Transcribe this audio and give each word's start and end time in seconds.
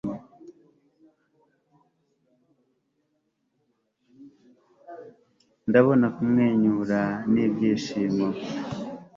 ndabona 5.69 6.07
kumwenyura 6.15 7.01
n'ibyishimo 7.33 8.27